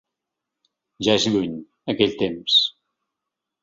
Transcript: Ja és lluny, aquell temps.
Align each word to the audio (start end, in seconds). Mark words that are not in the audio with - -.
Ja 1.09 1.15
és 1.21 1.29
lluny, 1.35 1.53
aquell 1.97 2.19
temps. 2.27 2.61